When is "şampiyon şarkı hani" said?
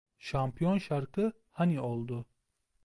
0.19-1.79